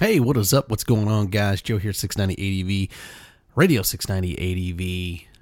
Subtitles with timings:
[0.00, 0.70] Hey, what is up?
[0.70, 1.62] What's going on, guys?
[1.62, 2.90] Joe here, 690 ADV,
[3.54, 4.80] radio 690 ADV,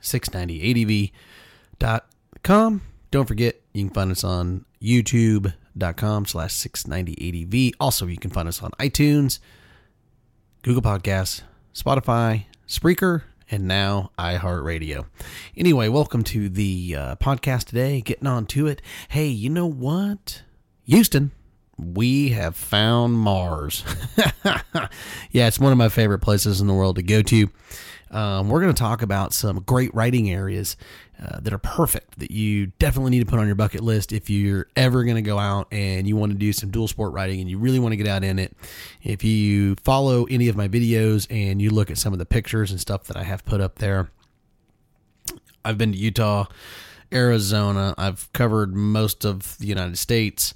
[0.02, 2.82] 690ADV.com.
[3.10, 7.72] Don't forget, you can find us on youtube.com slash 690ADV.
[7.80, 9.38] Also, you can find us on iTunes,
[10.60, 11.40] Google Podcasts,
[11.74, 15.06] Spotify, Spreaker, and now iHeartRadio.
[15.56, 18.02] Anyway, welcome to the uh, podcast today.
[18.02, 18.82] Getting on to it.
[19.08, 20.42] Hey, you know what?
[20.84, 21.30] Houston,
[21.78, 23.84] we have found Mars.
[25.30, 27.50] yeah, it's one of my favorite places in the world to go to.
[28.10, 30.76] Um, we're going to talk about some great writing areas
[31.22, 34.28] uh, that are perfect that you definitely need to put on your bucket list if
[34.28, 37.40] you're ever going to go out and you want to do some dual sport writing
[37.40, 38.54] and you really want to get out in it.
[39.02, 42.70] If you follow any of my videos and you look at some of the pictures
[42.70, 44.10] and stuff that I have put up there,
[45.64, 46.46] I've been to Utah,
[47.12, 50.54] Arizona, I've covered most of the United States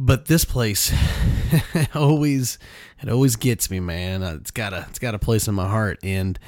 [0.00, 0.94] but this place
[1.94, 2.58] always
[3.02, 4.22] it always gets me man.
[4.22, 5.98] Uh, it's got a it's got a place in my heart.
[6.02, 6.38] And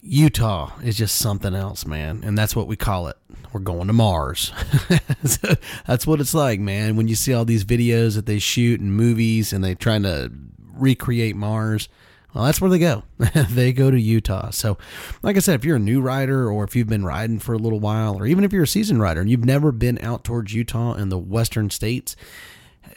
[0.00, 2.22] utah is just something else man.
[2.24, 3.16] And that's what we call it.
[3.52, 4.52] We're going to mars.
[5.86, 6.96] That's what it's like man.
[6.96, 10.30] When you see all these videos that they shoot in movies and they trying to
[10.74, 11.88] recreate mars
[12.36, 13.02] well, that's where they go.
[13.48, 14.50] they go to Utah.
[14.50, 14.76] So,
[15.22, 17.58] like I said, if you're a new rider or if you've been riding for a
[17.58, 20.52] little while, or even if you're a seasoned rider and you've never been out towards
[20.52, 22.14] Utah and the western states,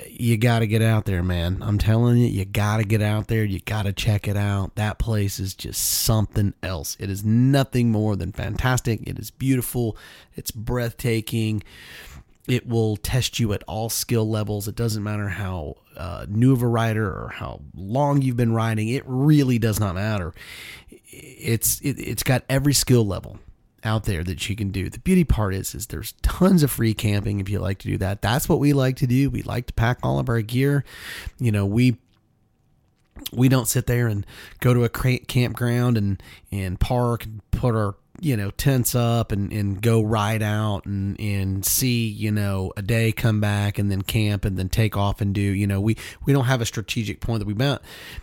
[0.07, 1.59] you got to get out there, man.
[1.61, 3.43] I'm telling you, you got to get out there.
[3.43, 4.75] You got to check it out.
[4.75, 6.97] That place is just something else.
[6.99, 9.01] It is nothing more than fantastic.
[9.07, 9.97] It is beautiful.
[10.35, 11.63] It's breathtaking.
[12.47, 14.67] It will test you at all skill levels.
[14.67, 18.89] It doesn't matter how uh, new of a rider or how long you've been riding.
[18.89, 20.33] It really does not matter.
[21.11, 23.39] It's it, it's got every skill level
[23.83, 24.89] out there that you can do.
[24.89, 27.97] The beauty part is is there's tons of free camping if you like to do
[27.97, 28.21] that.
[28.21, 29.29] That's what we like to do.
[29.29, 30.83] We like to pack all of our gear.
[31.37, 31.97] You know, we
[33.31, 34.25] we don't sit there and
[34.59, 39.51] go to a campground and and park and put our you know tense up and,
[39.51, 44.01] and go ride out and and see you know a day come back and then
[44.01, 47.21] camp and then take off and do you know we we don't have a strategic
[47.21, 47.81] point that we met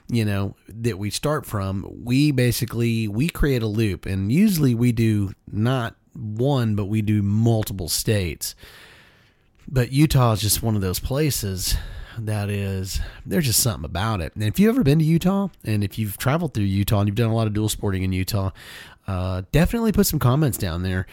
[0.09, 4.93] you know that we start from we basically we create a loop and usually we
[4.93, 8.55] do not one but we do multiple states
[9.69, 11.77] but Utah is just one of those places
[12.19, 14.35] that is there's just something about it.
[14.35, 17.17] And if you've ever been to Utah and if you've traveled through Utah and you've
[17.17, 18.51] done a lot of dual sporting in Utah,
[19.07, 21.07] uh, definitely put some comments down there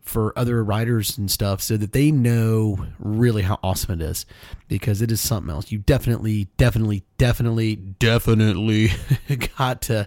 [0.00, 4.26] for other riders and stuff so that they know really how awesome it is
[4.68, 5.72] because it is something else.
[5.72, 8.90] You definitely, definitely, definitely, definitely
[9.58, 10.06] got to,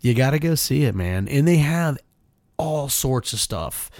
[0.00, 1.28] you got to go see it, man.
[1.28, 1.98] And they have
[2.58, 3.90] all sorts of stuff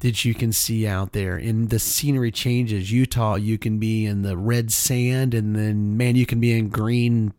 [0.00, 1.36] that you can see out there.
[1.36, 2.90] And the scenery changes.
[2.90, 6.68] Utah, you can be in the red sand, and then man, you can be in
[6.68, 7.32] green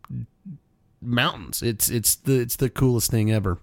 [1.01, 1.61] mountains.
[1.61, 3.59] It's it's the it's the coolest thing ever.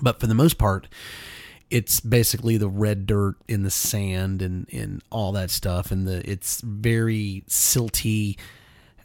[0.00, 0.88] But for the most part,
[1.70, 5.90] it's basically the red dirt in the sand and, and all that stuff.
[5.90, 8.36] And the it's very silty.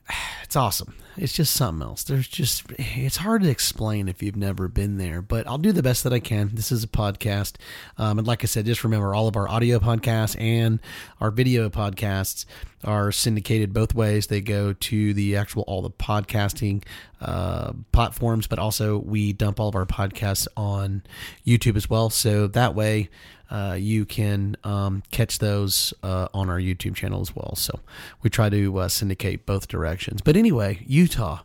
[0.44, 0.94] It's awesome.
[1.18, 2.04] It's just something else.
[2.04, 5.82] There's just, it's hard to explain if you've never been there, but I'll do the
[5.82, 6.52] best that I can.
[6.54, 7.56] This is a podcast.
[7.98, 10.80] Um, and like I said, just remember all of our audio podcasts and
[11.20, 12.46] our video podcasts
[12.84, 14.28] are syndicated both ways.
[14.28, 16.84] They go to the actual, all the podcasting
[17.20, 21.02] uh, platforms, but also we dump all of our podcasts on
[21.48, 22.12] YouTube as well.
[22.12, 23.10] So that way,
[23.54, 27.54] uh, you can um, catch those uh, on our YouTube channel as well.
[27.56, 27.80] So
[28.24, 30.22] we try to uh, syndicate both directions.
[30.22, 31.44] But anyway, Utah.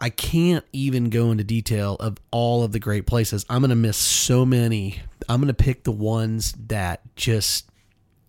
[0.00, 3.44] I can't even go into detail of all of the great places.
[3.50, 5.02] I'm going to miss so many.
[5.28, 7.68] I'm going to pick the ones that just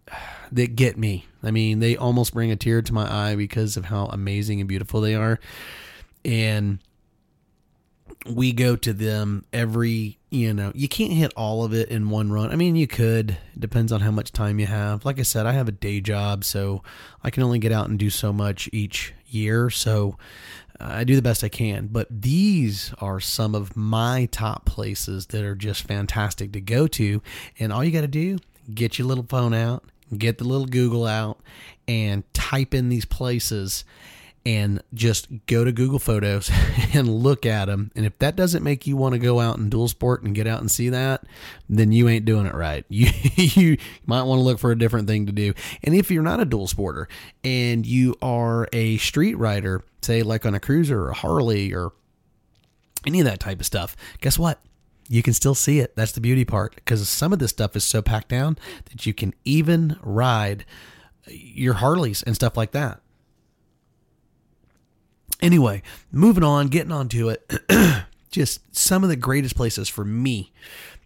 [0.52, 1.28] that get me.
[1.44, 4.68] I mean, they almost bring a tear to my eye because of how amazing and
[4.68, 5.40] beautiful they are.
[6.26, 6.80] And
[8.26, 12.32] we go to them every you know you can't hit all of it in one
[12.32, 15.24] run i mean you could it depends on how much time you have like i
[15.24, 16.84] said i have a day job so
[17.24, 20.18] i can only get out and do so much each year so
[20.80, 21.88] uh, I do the best I can.
[21.88, 27.22] But these are some of my top places that are just fantastic to go to.
[27.60, 28.40] And all you got to do,
[28.74, 29.84] get your little phone out,
[30.18, 31.42] get the little Google out,
[31.88, 33.84] and type in these places
[34.46, 36.50] and just go to Google Photos
[36.94, 37.92] and look at them.
[37.96, 40.48] And if that doesn't make you want to go out and dual sport and get
[40.48, 41.24] out and see that,
[41.68, 42.86] then you ain't doing it right.
[43.00, 45.54] You you might want to look for a different thing to do.
[45.84, 47.06] And if you're not a dual sporter
[47.44, 51.92] and you are a street rider, say like on a cruiser or a Harley or
[53.06, 54.60] any of that type of stuff, guess what?
[55.08, 55.96] You can still see it.
[55.96, 58.58] That's the beauty part because some of this stuff is so packed down
[58.92, 60.66] that you can even ride
[61.28, 63.02] your Harleys and stuff like that.
[65.42, 65.82] Anyway,
[66.12, 67.52] moving on, getting on to it.
[68.32, 70.52] just some of the greatest places for me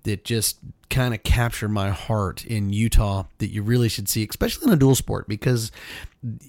[0.03, 0.57] that just
[0.89, 4.77] kind of capture my heart in Utah that you really should see, especially in a
[4.77, 5.71] dual sport, because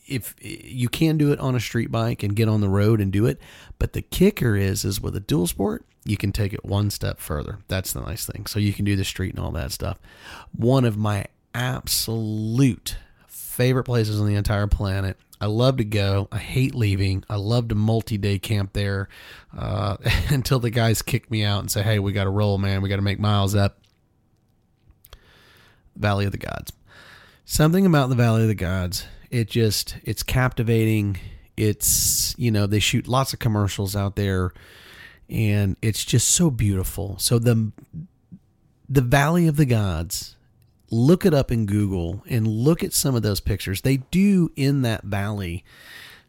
[0.07, 3.13] if you can do it on a street bike and get on the road and
[3.13, 3.41] do it,
[3.79, 7.19] but the kicker is, is with a dual sport, you can take it one step
[7.21, 7.59] further.
[7.69, 8.47] That's the nice thing.
[8.47, 9.99] So you can do the street and all that stuff.
[10.53, 12.97] One of my absolute
[13.27, 16.27] favorite places on the entire planet I love to go.
[16.33, 17.23] I hate leaving.
[17.29, 19.11] I love to multi day camp there
[19.55, 19.99] uh,
[20.31, 22.81] until the guys kick me out and say, hey, we got to roll, man.
[22.81, 23.79] We got to make miles up.
[25.97, 26.73] Valley of the Gods.
[27.45, 31.19] Something about the Valley of the Gods, it just, it's captivating.
[31.59, 34.55] It's, you know, they shoot lots of commercials out there
[35.29, 37.19] and it's just so beautiful.
[37.19, 37.71] So the,
[38.89, 40.37] the Valley of the Gods
[40.91, 43.81] look it up in Google and look at some of those pictures.
[43.81, 45.65] They do in that valley.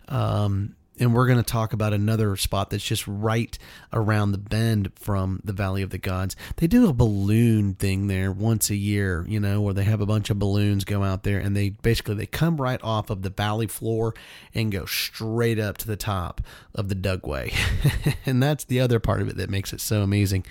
[0.08, 3.58] Um, and we're going to talk about another spot that's just right
[3.92, 6.36] around the bend from the Valley of the Gods.
[6.58, 10.06] They do a balloon thing there once a year, you know, where they have a
[10.06, 13.30] bunch of balloons go out there and they basically they come right off of the
[13.30, 14.14] valley floor
[14.54, 16.42] and go straight up to the top
[16.74, 17.54] of the Dugway.
[18.26, 20.46] and that's the other part of it that makes it so amazing.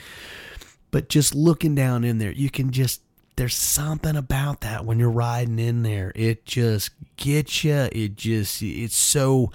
[0.90, 3.00] But just looking down in there, you can just
[3.36, 6.12] there's something about that when you're riding in there.
[6.14, 7.88] It just gets you.
[7.92, 9.50] It just it's so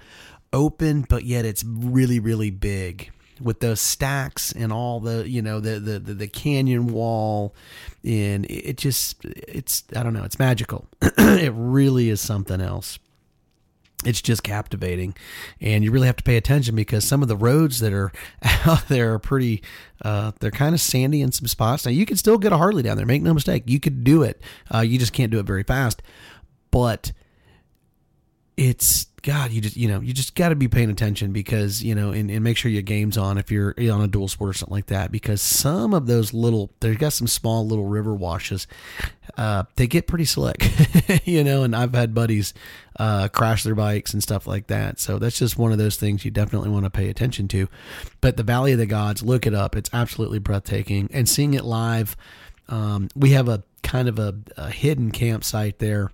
[0.51, 3.11] open, but yet it's really really big
[3.41, 7.55] with those stacks and all the you know the the the, the canyon wall
[8.03, 10.87] and it just it's I don't know it's magical.
[11.01, 12.99] it really is something else
[14.05, 15.15] it's just captivating.
[15.59, 18.11] And you really have to pay attention because some of the roads that are
[18.65, 19.61] out there are pretty
[20.03, 21.85] uh, they're kind of sandy in some spots.
[21.85, 23.63] Now you can still get a harley down there make no mistake.
[23.65, 24.41] You could do it.
[24.73, 26.01] Uh, you just can't do it very fast.
[26.71, 27.11] But
[28.55, 31.95] it's God, you just you know you just got to be paying attention because you
[31.95, 34.53] know and, and make sure your game's on if you're on a dual sport or
[34.53, 38.67] something like that because some of those little they've got some small little river washes,
[39.37, 40.69] uh, they get pretty slick,
[41.25, 41.63] you know.
[41.63, 42.53] And I've had buddies
[42.97, 44.99] uh, crash their bikes and stuff like that.
[44.99, 47.67] So that's just one of those things you definitely want to pay attention to.
[48.21, 49.75] But the Valley of the Gods, look it up.
[49.75, 52.15] It's absolutely breathtaking, and seeing it live.
[52.67, 56.11] Um, we have a kind of a, a hidden campsite there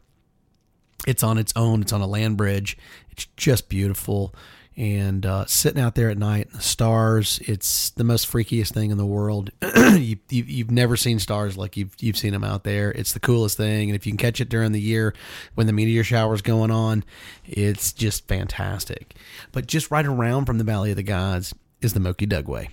[1.07, 1.81] it's on its own.
[1.81, 2.77] It's on a land bridge.
[3.11, 4.33] It's just beautiful.
[4.77, 8.97] And uh, sitting out there at night, the stars, it's the most freakiest thing in
[8.97, 9.49] the world.
[9.61, 12.91] you, have you, never seen stars like you've, you've seen them out there.
[12.91, 13.89] It's the coolest thing.
[13.89, 15.13] And if you can catch it during the year
[15.53, 17.05] when the meteor shower's going on,
[17.45, 19.15] it's just fantastic.
[19.53, 22.67] But just right around from the Valley of the Gods is the Moki Dugway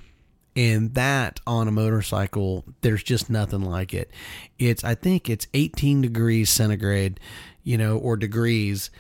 [0.55, 4.11] and that on a motorcycle there's just nothing like it
[4.59, 7.19] it's i think it's 18 degrees centigrade
[7.65, 8.91] you know, or degrees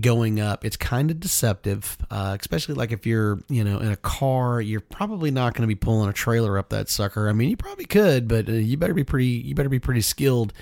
[0.00, 0.64] going up.
[0.64, 4.80] It's kind of deceptive, uh, especially like if you're, you know, in a car, you're
[4.80, 7.28] probably not going to be pulling a trailer up that sucker.
[7.28, 10.02] I mean, you probably could, but uh, you better be pretty, you better be pretty
[10.02, 10.52] skilled.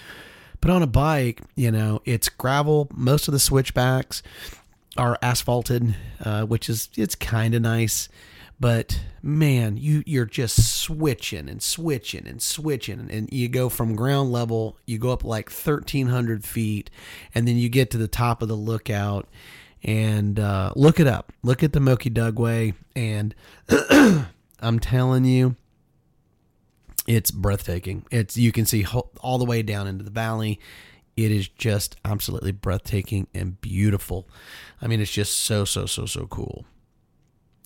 [0.61, 2.89] But on a bike, you know, it's gravel.
[2.95, 4.23] Most of the switchbacks
[4.97, 5.95] are asphalted,
[6.25, 8.09] uh, which is it's kind of nice.
[8.59, 14.33] But man, you you're just switching and switching and switching, and you go from ground
[14.33, 16.91] level, you go up like thirteen hundred feet,
[17.35, 19.29] and then you get to the top of the lookout.
[19.83, 21.33] And uh, look it up.
[21.43, 23.35] Look at the Moki Dugway, and
[24.61, 25.55] I'm telling you,
[27.07, 28.07] it's breathtaking.
[28.11, 28.87] It's you can see
[29.21, 30.59] all the way down into the valley.
[31.15, 34.29] It is just absolutely breathtaking and beautiful.
[34.81, 36.65] I mean, it's just so so so so cool.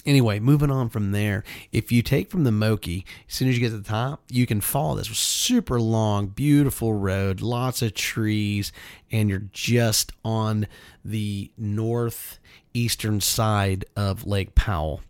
[0.07, 3.61] Anyway, moving on from there, if you take from the Moki, as soon as you
[3.61, 8.73] get to the top, you can follow this super long, beautiful road, lots of trees,
[9.13, 10.67] and you're just on
[11.05, 15.03] the northeastern side of Lake Powell.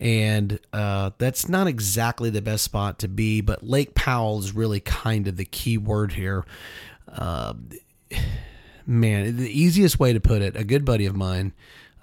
[0.00, 4.80] And uh, that's not exactly the best spot to be, but Lake Powell is really
[4.80, 6.44] kind of the key word here.
[7.06, 7.54] Uh,
[8.84, 11.52] man, the easiest way to put it, a good buddy of mine,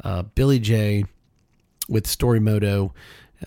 [0.06, 1.04] uh, Billy J
[1.90, 2.92] with Storymoto.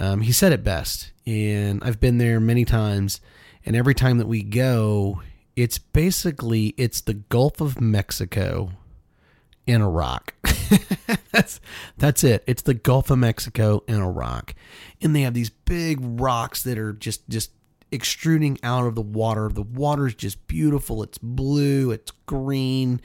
[0.01, 3.21] Um, he said it best, and I've been there many times,
[3.65, 5.23] and every time that we go,
[5.57, 8.73] it's basically it's the Gulf of Mexico
[9.67, 10.35] in a rock.
[11.33, 11.61] that's
[11.97, 12.43] that's it.
[12.47, 14.55] It's the Gulf of Mexico in a rock,
[15.01, 17.51] and they have these big rocks that are just just
[17.93, 19.49] extruding out of the water.
[19.49, 21.03] The water is just beautiful.
[21.03, 21.91] It's blue.
[21.91, 23.01] It's green.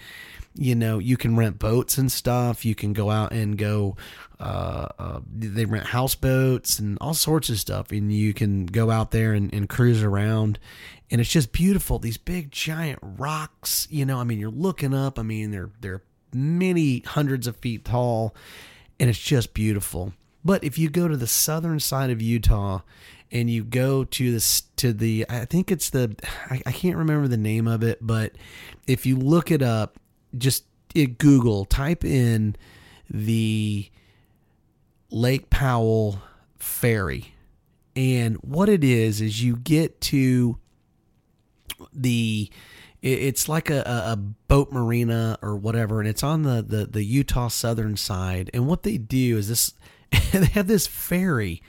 [0.56, 2.66] You know, you can rent boats and stuff.
[2.66, 3.96] You can go out and go.
[4.40, 9.12] Uh, uh, they rent houseboats and all sorts of stuff, and you can go out
[9.12, 10.60] there and, and cruise around.
[11.10, 12.00] And it's just beautiful.
[12.00, 13.88] These big giant rocks.
[13.92, 15.20] You know, I mean, you're looking up.
[15.20, 16.04] I mean, they're they're
[16.34, 18.36] many hundreds of feet tall,
[19.00, 20.14] and it's just beautiful.
[20.44, 22.80] But if you go to the southern side of Utah
[23.32, 26.16] and you go to this to the I think it's the
[26.50, 28.34] I, I can't remember the name of it, but
[28.86, 30.00] if you look it up,
[30.38, 30.66] just
[30.96, 32.56] it Google, type in
[33.10, 33.90] the
[35.10, 36.22] Lake Powell
[36.58, 37.34] ferry.
[37.96, 40.58] And what it is is you get to
[41.94, 42.50] the
[43.02, 47.48] it's like a, a boat marina or whatever, and it's on the, the, the Utah
[47.48, 48.50] southern side.
[48.54, 49.74] And what they do is this
[50.32, 51.62] they have this ferry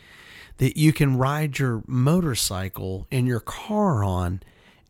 [0.58, 4.42] that you can ride your motorcycle and your car on,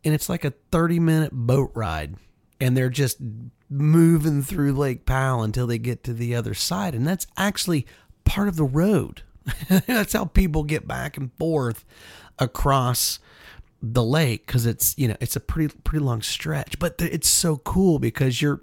[0.03, 2.15] and it's like a 30 minute boat ride.
[2.61, 3.19] And they're just
[3.69, 6.93] moving through Lake Powell until they get to the other side.
[6.93, 7.87] And that's actually
[8.25, 9.23] part of the road.
[9.87, 11.85] that's how people get back and forth
[12.37, 13.19] across
[13.81, 17.55] the lake because it's you know it's a pretty pretty long stretch but it's so
[17.57, 18.59] cool because you're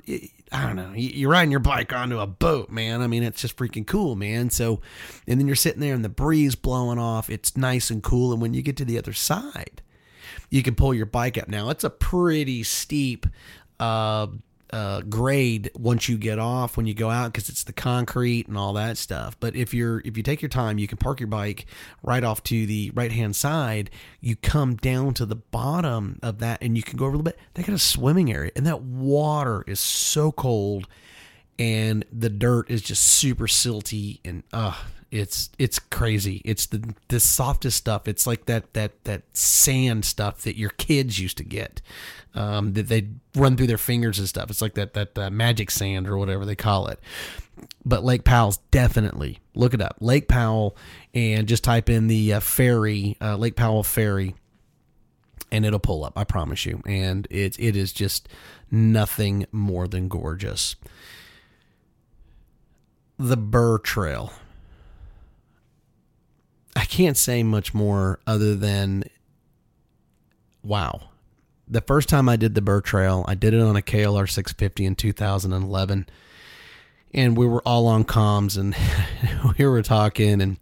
[0.52, 0.92] i don't know.
[0.94, 3.02] You're riding your bike onto a boat man.
[3.02, 4.50] I mean it's just freaking cool man.
[4.50, 4.80] So
[5.26, 7.28] and then you're sitting there and the breeze blowing off.
[7.30, 8.32] It's nice and cool.
[8.32, 9.82] And when you get to the other side
[10.50, 11.48] you can pull your bike up.
[11.48, 13.26] Now it's a pretty steep
[13.78, 14.28] uh
[14.70, 18.58] uh, grade once you get off when you go out because it's the concrete and
[18.58, 19.38] all that stuff.
[19.38, 21.66] But if you're if you take your time, you can park your bike
[22.02, 23.90] right off to the right hand side.
[24.20, 27.24] You come down to the bottom of that and you can go over a little
[27.24, 27.38] bit.
[27.54, 30.88] They got a swimming area and that water is so cold
[31.58, 34.76] and the dirt is just super silty and uh
[35.10, 36.42] it's it's crazy.
[36.44, 38.08] It's the the softest stuff.
[38.08, 41.80] It's like that that that sand stuff that your kids used to get,
[42.34, 44.50] um, that they run through their fingers and stuff.
[44.50, 47.00] It's like that that uh, magic sand or whatever they call it.
[47.84, 49.96] But Lake Powell's definitely look it up.
[50.00, 50.76] Lake Powell,
[51.14, 54.34] and just type in the uh, ferry, uh, Lake Powell ferry,
[55.52, 56.18] and it'll pull up.
[56.18, 56.82] I promise you.
[56.84, 58.28] And it it is just
[58.70, 60.74] nothing more than gorgeous.
[63.18, 64.32] The Burr Trail
[66.76, 69.04] I can't say much more other than
[70.62, 71.08] wow.
[71.66, 74.84] The first time I did the Burr Trail, I did it on a KLR 650
[74.84, 76.06] in 2011.
[77.14, 78.76] And we were all on comms and
[79.58, 80.58] we were talking and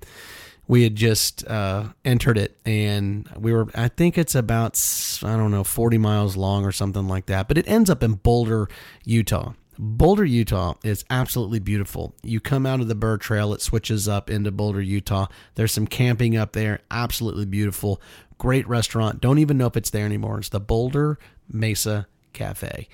[0.66, 4.80] we had just uh, entered it and we were i think it's about
[5.22, 8.14] i don't know 40 miles long or something like that but it ends up in
[8.14, 8.68] boulder
[9.04, 12.14] utah Boulder, Utah is absolutely beautiful.
[12.22, 15.26] You come out of the Burr Trail, it switches up into Boulder, Utah.
[15.54, 18.00] There's some camping up there, absolutely beautiful.
[18.38, 19.20] Great restaurant.
[19.20, 20.38] Don't even know if it's there anymore.
[20.38, 22.88] It's the Boulder Mesa Cafe.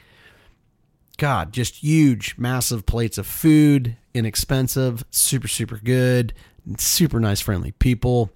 [1.18, 6.32] God, just huge, massive plates of food, inexpensive, super, super good,
[6.78, 8.30] super nice, friendly people.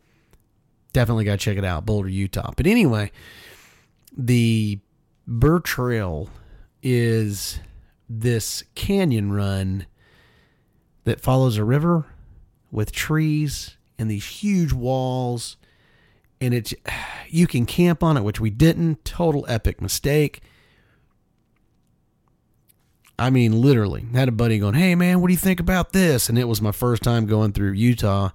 [0.92, 2.52] Definitely got to check it out, Boulder, Utah.
[2.56, 3.10] But anyway,
[4.16, 4.78] the
[5.26, 6.28] Burr Trail
[6.82, 7.58] is
[8.08, 9.86] this canyon run
[11.04, 12.06] that follows a river
[12.70, 15.56] with trees and these huge walls.
[16.40, 16.74] And it's
[17.28, 19.04] you can camp on it which we didn't.
[19.04, 20.42] Total epic mistake.
[23.16, 26.28] I mean literally had a buddy going hey man what do you think about this?
[26.28, 28.30] And it was my first time going through utah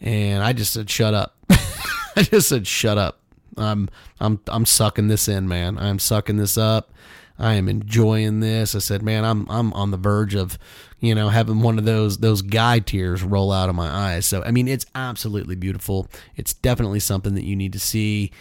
[0.00, 1.36] and i just said shut up.
[1.50, 3.20] I just said shut up.
[3.56, 3.88] I'm
[4.20, 5.78] i'm i'm sucking this in man.
[5.78, 6.92] I'm sucking this up
[7.38, 8.74] I am enjoying this.
[8.74, 10.58] I said, man, I'm I'm on the verge of,
[10.98, 14.26] you know, having one of those those guy tears roll out of my eyes.
[14.26, 16.08] So I mean, it's absolutely beautiful.
[16.36, 18.32] It's definitely something that you need to see,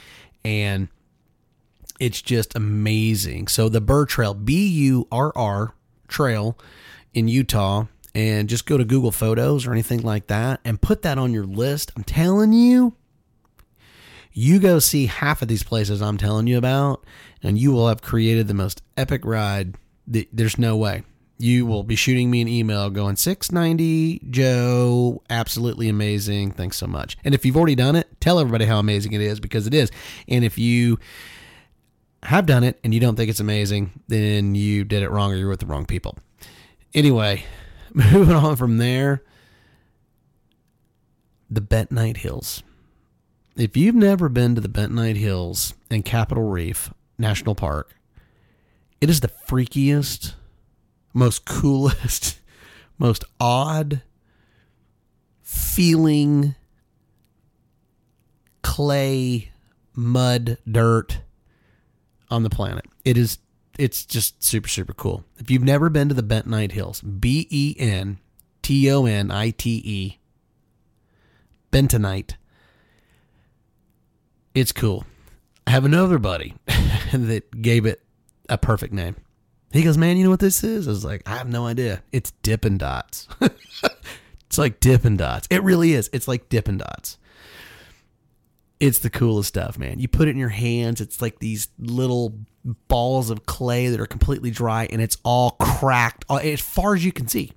[0.44, 0.88] and
[2.00, 3.48] it's just amazing.
[3.48, 5.74] So the Burr Trail, B U R R
[6.08, 6.58] Trail,
[7.14, 7.86] in Utah.
[8.16, 11.46] And just go to Google Photos or anything like that and put that on your
[11.46, 11.92] list.
[11.96, 12.96] I'm telling you,
[14.38, 17.04] you go see half of these places I'm telling you about,
[17.42, 19.74] and you will have created the most epic ride.
[20.06, 21.02] There's no way.
[21.40, 26.52] You will be shooting me an email going 690 Joe, absolutely amazing.
[26.52, 27.18] Thanks so much.
[27.24, 29.90] And if you've already done it, tell everybody how amazing it is because it is.
[30.28, 31.00] And if you
[32.22, 35.36] have done it and you don't think it's amazing, then you did it wrong or
[35.36, 36.16] you're with the wrong people.
[36.94, 37.44] Anyway,
[37.94, 39.24] moving on from there,
[41.50, 42.62] the Bentonite Hills.
[43.58, 47.96] If you've never been to the Bentonite Hills in Capitol Reef National Park,
[49.02, 50.36] it is the freakiest,
[51.12, 52.40] most coolest,
[53.00, 54.04] most odd
[55.42, 56.54] feeling
[58.62, 59.50] clay,
[59.96, 61.22] mud, dirt
[62.30, 62.86] on the planet.
[63.04, 63.40] It is
[63.80, 65.24] it's just super super cool.
[65.38, 68.20] If you've never been to the Bentonite Hills, B E N
[68.62, 70.20] T O N I T E
[71.72, 72.36] Bentonite.
[74.58, 75.06] It's cool.
[75.68, 76.56] I have another buddy
[77.14, 78.02] that gave it
[78.50, 79.16] a perfect name.
[79.72, 80.88] He goes, Man, you know what this is?
[80.88, 82.02] I was like, I have no idea.
[82.12, 83.28] It's Dippin' Dots.
[83.42, 85.48] it's like Dippin' Dots.
[85.52, 86.10] It really is.
[86.12, 87.20] It's like Dippin' Dots.
[88.80, 90.00] It's the coolest stuff, man.
[90.00, 92.34] You put it in your hands, it's like these little
[92.88, 97.06] balls of clay that are completely dry and it's all cracked uh, as far as
[97.06, 97.52] you can see.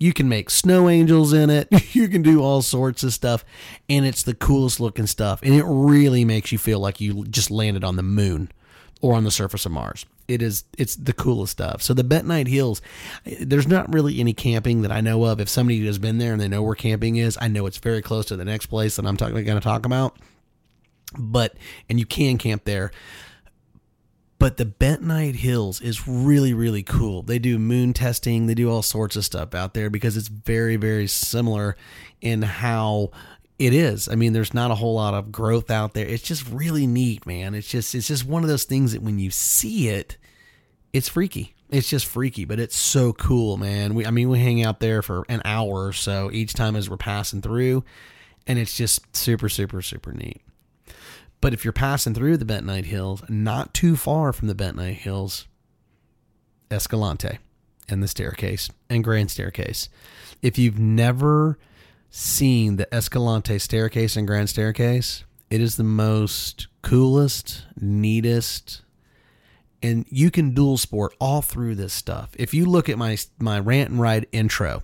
[0.00, 1.68] You can make snow angels in it.
[1.94, 3.44] You can do all sorts of stuff.
[3.88, 5.40] And it's the coolest looking stuff.
[5.42, 8.50] And it really makes you feel like you just landed on the moon
[9.00, 10.06] or on the surface of Mars.
[10.28, 11.82] It is it's the coolest stuff.
[11.82, 12.80] So the Bentonite Hills,
[13.40, 15.40] there's not really any camping that I know of.
[15.40, 18.02] If somebody has been there and they know where camping is, I know it's very
[18.02, 20.16] close to the next place that I'm talking going to talk about.
[21.18, 21.56] But
[21.88, 22.92] and you can camp there.
[24.40, 27.22] But the Bentonite Hills is really, really cool.
[27.22, 30.76] They do moon testing, they do all sorts of stuff out there because it's very,
[30.76, 31.76] very similar
[32.22, 33.10] in how
[33.58, 34.08] it is.
[34.08, 36.06] I mean, there's not a whole lot of growth out there.
[36.06, 37.54] It's just really neat, man.
[37.54, 40.16] It's just it's just one of those things that when you see it,
[40.94, 41.54] it's freaky.
[41.68, 43.94] It's just freaky, but it's so cool, man.
[43.94, 46.88] We I mean, we hang out there for an hour or so each time as
[46.88, 47.84] we're passing through,
[48.46, 50.40] and it's just super super super neat.
[51.40, 55.46] But if you're passing through the Bentonite Hills, not too far from the Bentonite Hills,
[56.70, 57.38] Escalante
[57.88, 59.88] and the staircase and grand staircase.
[60.42, 61.58] If you've never
[62.10, 68.82] seen the Escalante staircase and grand staircase, it is the most coolest, neatest,
[69.82, 72.30] and you can dual sport all through this stuff.
[72.38, 74.82] If you look at my my rant and ride intro,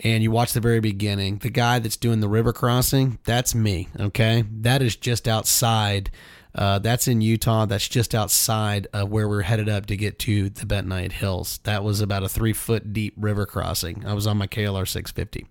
[0.00, 3.88] and you watch the very beginning, the guy that's doing the river crossing, that's me.
[3.98, 6.10] Okay, that is just outside.
[6.54, 7.66] Uh, that's in Utah.
[7.66, 11.60] That's just outside of where we're headed up to get to the Bentonite Hills.
[11.64, 14.06] That was about a three foot deep river crossing.
[14.06, 15.46] I was on my KLR 650.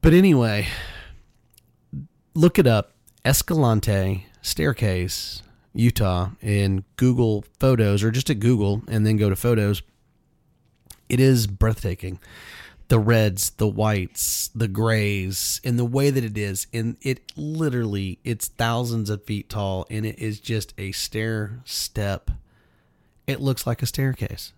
[0.00, 0.68] But anyway,
[2.34, 2.92] look it up
[3.24, 5.42] Escalante Staircase,
[5.74, 9.82] Utah, in Google Photos or just at Google and then go to Photos.
[11.08, 12.18] It is breathtaking
[12.88, 16.66] the reds, the whites, the grays, and the way that it is.
[16.72, 22.30] And it literally, it's thousands of feet tall, and it is just a stair step.
[23.26, 24.52] It looks like a staircase.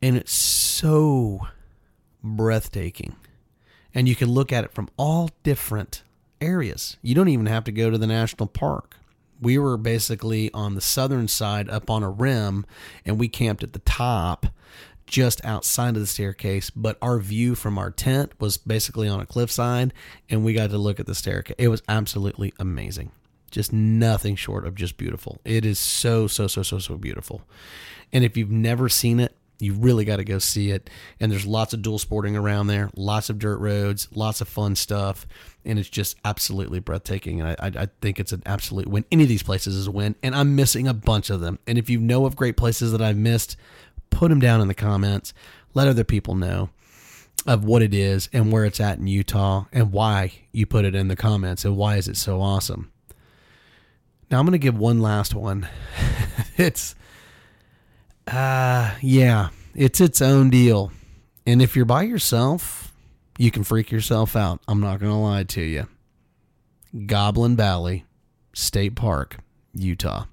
[0.00, 1.48] And it's so
[2.22, 3.16] breathtaking.
[3.94, 6.02] And you can look at it from all different
[6.40, 6.96] areas.
[7.02, 8.96] You don't even have to go to the national park.
[9.40, 12.66] We were basically on the southern side up on a rim,
[13.04, 14.46] and we camped at the top
[15.10, 19.26] just outside of the staircase, but our view from our tent was basically on a
[19.26, 19.92] cliffside,
[20.30, 21.56] and we got to look at the staircase.
[21.58, 23.10] It was absolutely amazing.
[23.50, 25.40] Just nothing short of just beautiful.
[25.44, 27.42] It is so, so, so, so, so beautiful.
[28.12, 30.88] And if you've never seen it, you really got to go see it.
[31.18, 34.76] And there's lots of dual sporting around there, lots of dirt roads, lots of fun
[34.76, 35.26] stuff.
[35.64, 37.40] And it's just absolutely breathtaking.
[37.40, 39.04] And I, I think it's an absolute win.
[39.10, 40.14] Any of these places is a win.
[40.22, 41.58] And I'm missing a bunch of them.
[41.66, 43.56] And if you know of great places that I've missed,
[44.10, 45.32] put them down in the comments.
[45.74, 46.70] Let other people know
[47.46, 50.94] of what it is and where it's at in Utah and why you put it
[50.94, 52.92] in the comments and why is it so awesome.
[54.30, 55.68] Now I'm going to give one last one.
[56.56, 56.94] it's
[58.26, 60.92] uh yeah, it's its own deal.
[61.46, 62.92] And if you're by yourself,
[63.38, 64.60] you can freak yourself out.
[64.68, 65.86] I'm not going to lie to you.
[67.06, 68.04] Goblin Valley
[68.52, 69.38] State Park,
[69.74, 70.26] Utah.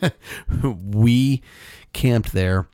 [0.62, 1.42] we
[1.92, 2.68] camped there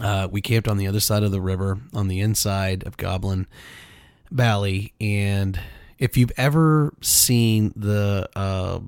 [0.00, 3.46] uh, we camped on the other side of the river, on the inside of Goblin
[4.30, 5.58] Valley, and
[5.98, 8.80] if you've ever seen the uh,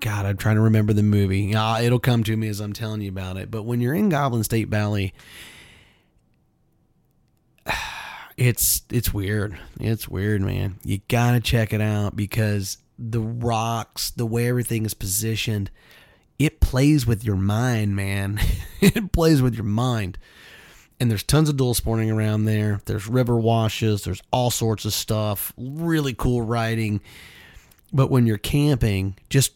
[0.00, 1.52] God, I'm trying to remember the movie.
[1.52, 3.50] It'll come to me as I'm telling you about it.
[3.50, 5.14] But when you're in Goblin State Valley,
[8.36, 9.58] it's it's weird.
[9.80, 10.78] It's weird, man.
[10.84, 15.70] You gotta check it out because the rocks, the way everything is positioned,
[16.38, 18.40] it plays with your mind, man.
[18.80, 20.18] it plays with your mind.
[20.98, 22.80] And there's tons of dual sporting around there.
[22.86, 24.04] There's river washes.
[24.04, 25.52] There's all sorts of stuff.
[25.56, 27.00] Really cool riding.
[27.92, 29.52] But when you're camping, just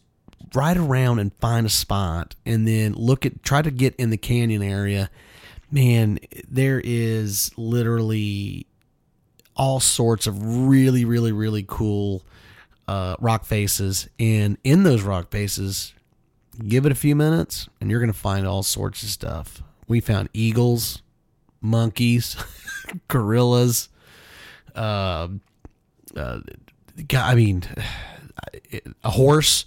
[0.53, 4.17] ride around and find a spot and then look at, try to get in the
[4.17, 5.09] canyon area.
[5.71, 8.67] Man, there is literally
[9.55, 12.23] all sorts of really, really, really cool
[12.87, 14.07] uh, rock faces.
[14.19, 15.93] And in those rock faces,
[16.67, 19.63] give it a few minutes and you're going to find all sorts of stuff.
[19.87, 21.01] We found eagles,
[21.61, 22.35] monkeys,
[23.07, 23.89] gorillas,
[24.75, 25.27] uh,
[26.15, 26.39] uh,
[27.13, 27.63] I mean,
[29.03, 29.65] a horse.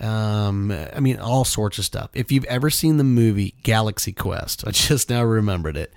[0.00, 2.10] Um, I mean, all sorts of stuff.
[2.12, 5.92] If you've ever seen the movie Galaxy Quest, I just now remembered it.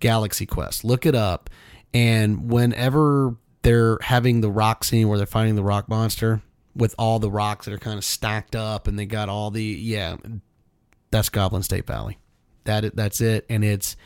[0.00, 0.84] Galaxy Quest.
[0.84, 1.50] Look it up.
[1.94, 6.40] And whenever they're having the rock scene where they're fighting the rock monster
[6.74, 9.62] with all the rocks that are kind of stacked up and they got all the
[9.62, 10.16] yeah,
[11.10, 12.18] that's Goblin State Valley.
[12.64, 13.96] That that's it, and it's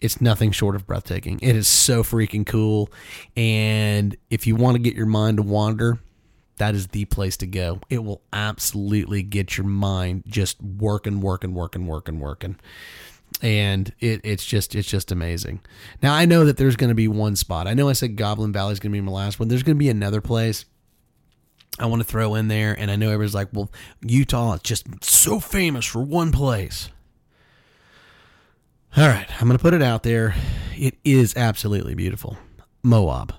[0.00, 1.38] it's nothing short of breathtaking.
[1.42, 2.90] It is so freaking cool,
[3.36, 5.98] and if you want to get your mind to wander,
[6.58, 7.80] that is the place to go.
[7.90, 12.56] It will absolutely get your mind just working, working, working, working, working.
[13.42, 15.60] And it, it's just it's just amazing.
[16.02, 17.66] Now I know that there's going to be one spot.
[17.66, 19.48] I know I said Goblin Valley is going to be my last one.
[19.48, 20.64] There's going to be another place
[21.78, 23.70] I want to throw in there, and I know everybody's like, "Well,
[24.02, 26.88] Utah is just so famous for one place."
[28.96, 30.34] All right, I'm going to put it out there.
[30.74, 32.38] It is absolutely beautiful,
[32.82, 33.34] Moab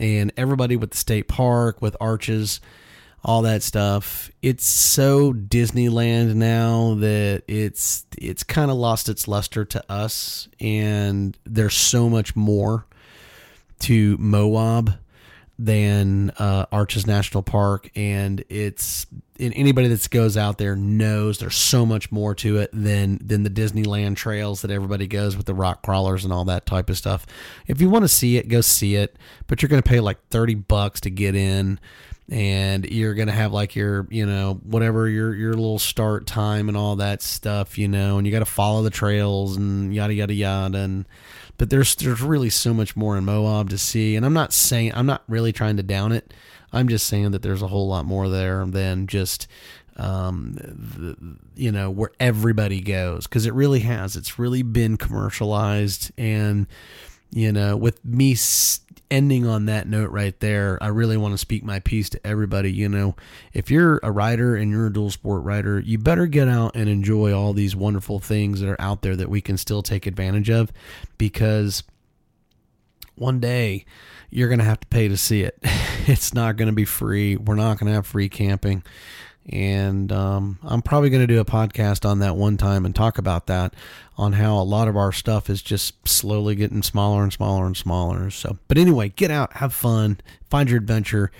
[0.00, 2.60] and everybody with the state park with arches
[3.22, 9.64] all that stuff it's so disneyland now that it's it's kind of lost its luster
[9.64, 12.86] to us and there's so much more
[13.78, 14.94] to moab
[15.62, 19.06] than uh, Arches National Park, and it's
[19.38, 23.42] and anybody that goes out there knows there's so much more to it than than
[23.42, 26.96] the Disneyland trails that everybody goes with the rock crawlers and all that type of
[26.96, 27.26] stuff.
[27.66, 29.18] If you want to see it, go see it,
[29.48, 31.78] but you're going to pay like thirty bucks to get in,
[32.30, 36.76] and you're to have like your you know whatever your your little start time and
[36.76, 40.32] all that stuff, you know, and you got to follow the trails and yada yada
[40.32, 41.04] yada and
[41.60, 44.92] but there's there's really so much more in Moab to see, and I'm not saying
[44.94, 46.32] I'm not really trying to down it.
[46.72, 49.46] I'm just saying that there's a whole lot more there than just
[49.98, 54.16] um, the, you know where everybody goes because it really has.
[54.16, 56.66] It's really been commercialized, and
[57.30, 58.34] you know, with me
[59.10, 62.72] ending on that note right there, I really want to speak my piece to everybody.
[62.72, 63.16] You know,
[63.52, 66.88] if you're a rider and you're a dual sport rider, you better get out and
[66.88, 70.50] enjoy all these wonderful things that are out there that we can still take advantage
[70.50, 70.72] of
[71.18, 71.82] because
[73.16, 73.84] one day
[74.30, 75.58] you're going to have to pay to see it.
[76.06, 77.36] It's not going to be free.
[77.36, 78.82] We're not going to have free camping
[79.48, 83.18] and um, I'm probably going to do a podcast on that one time and talk
[83.18, 83.74] about that
[84.16, 87.76] on how a lot of our stuff is just slowly getting smaller and smaller and
[87.76, 88.30] smaller.
[88.30, 91.32] So, but anyway, get out, have fun, find your adventure,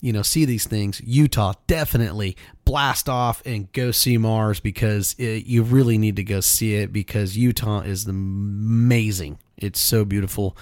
[0.00, 1.00] you know, see these things.
[1.04, 6.40] Utah, definitely blast off and go see Mars because it, you really need to go
[6.40, 9.38] see it because Utah is amazing.
[9.58, 10.56] It's so beautiful.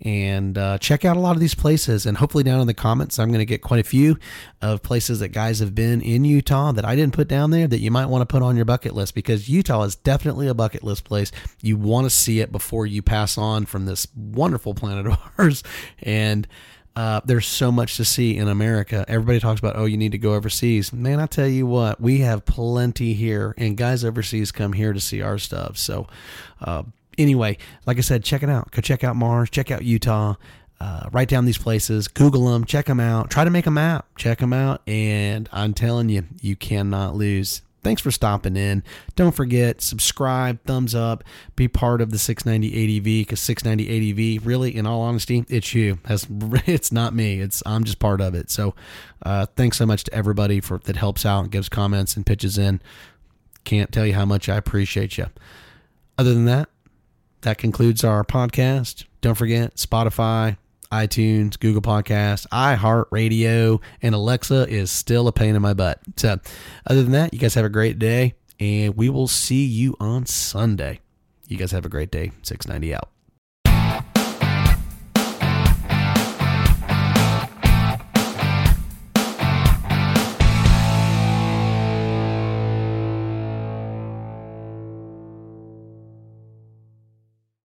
[0.00, 2.06] And uh, check out a lot of these places.
[2.06, 4.16] And hopefully, down in the comments, I'm going to get quite a few
[4.62, 7.80] of places that guys have been in Utah that I didn't put down there that
[7.80, 10.84] you might want to put on your bucket list because Utah is definitely a bucket
[10.84, 11.32] list place.
[11.62, 15.62] You want to see it before you pass on from this wonderful planet of ours.
[16.00, 16.46] And
[16.98, 19.04] uh, there's so much to see in America.
[19.06, 20.92] Everybody talks about, oh, you need to go overseas.
[20.92, 24.98] Man, I tell you what, we have plenty here, and guys overseas come here to
[24.98, 25.78] see our stuff.
[25.78, 26.08] So,
[26.60, 26.82] uh,
[27.18, 28.70] anyway, like I said, check it out.
[28.70, 30.36] Go check out Mars, check out Utah.
[30.80, 34.06] Uh, write down these places, Google them, check them out, try to make a map,
[34.16, 37.62] check them out, and I'm telling you, you cannot lose.
[37.82, 38.84] Thanks for stopping in.
[39.16, 41.24] Don't forget, subscribe, thumbs up,
[41.56, 45.98] be part of the 690 ADV because 690 ADV, really, in all honesty, it's you.
[46.08, 47.40] it's not me.
[47.40, 48.50] It's I'm just part of it.
[48.50, 48.74] So,
[49.24, 52.80] uh, thanks so much to everybody for that helps out gives comments and pitches in.
[53.64, 55.26] Can't tell you how much I appreciate you.
[56.16, 56.68] Other than that,
[57.42, 59.04] that concludes our podcast.
[59.20, 60.56] Don't forget Spotify,
[60.92, 66.00] iTunes, Google Podcast, iHeartRadio, and Alexa is still a pain in my butt.
[66.16, 66.38] So,
[66.86, 70.26] other than that, you guys have a great day, and we will see you on
[70.26, 71.00] Sunday.
[71.46, 72.32] You guys have a great day.
[72.42, 73.10] 690 out.